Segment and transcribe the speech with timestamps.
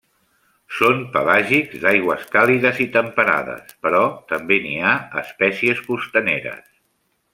[0.75, 4.01] Són pelàgics d'aigües càlides i temperades però
[4.33, 6.67] també n'hi ha espècies costaneres.